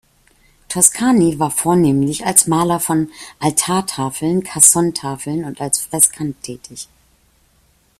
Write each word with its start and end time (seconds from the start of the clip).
Toscani 0.67 1.37
war 1.37 1.51
vornehmlich 1.51 2.25
als 2.25 2.47
Maler 2.47 2.79
von 2.79 3.11
Altartafeln, 3.37 4.41
Cassone-Tafeln 4.41 5.43
und 5.43 5.61
als 5.61 5.77
Freskant 5.81 6.41
tätig. 6.41 6.87